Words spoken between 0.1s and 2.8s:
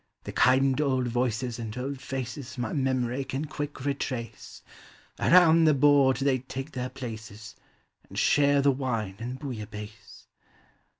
The kind old voices and old faces My